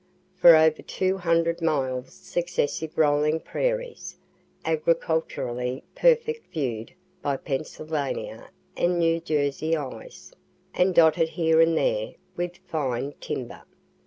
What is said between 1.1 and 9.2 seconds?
hundred miles successive rolling prairies, agriculturally perfect view'd by Pennsylvania and New